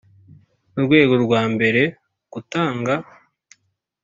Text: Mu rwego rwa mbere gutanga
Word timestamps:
Mu 0.73 0.79
rwego 0.85 1.13
rwa 1.23 1.41
mbere 1.53 1.81
gutanga 2.33 2.93